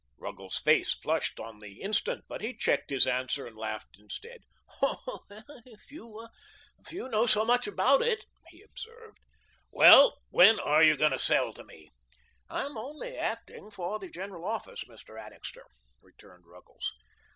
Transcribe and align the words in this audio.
Ruggles's 0.17 0.59
face 0.59 0.95
flushed 0.95 1.39
on 1.39 1.59
the 1.59 1.79
instant, 1.79 2.25
but 2.27 2.41
he 2.41 2.55
checked 2.57 2.89
his 2.89 3.05
answer 3.05 3.45
and 3.45 3.55
laughed 3.55 3.99
instead. 3.99 4.45
"Oh, 4.81 5.25
if 5.63 5.91
you 5.91 7.07
know 7.07 7.25
so 7.27 7.45
much 7.45 7.67
about 7.67 8.01
it" 8.01 8.25
he 8.49 8.63
observed. 8.63 9.19
"Well, 9.69 10.17
when 10.31 10.59
are 10.59 10.81
you 10.81 10.97
going 10.97 11.11
to 11.11 11.19
sell 11.19 11.53
to 11.53 11.63
me?" 11.63 11.91
"I'm 12.49 12.77
only 12.79 13.15
acting 13.15 13.69
for 13.69 13.99
the 13.99 14.09
General 14.09 14.43
Office, 14.43 14.85
Mr. 14.85 15.23
Annixter," 15.23 15.67
returned 16.01 16.47
Ruggles. 16.47 16.93